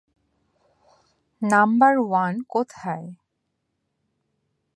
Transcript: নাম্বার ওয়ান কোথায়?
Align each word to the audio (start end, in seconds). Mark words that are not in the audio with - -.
নাম্বার 1.41 1.93
ওয়ান 2.01 2.33
কোথায়? 2.49 3.07